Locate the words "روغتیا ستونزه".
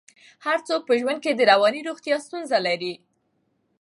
1.89-2.57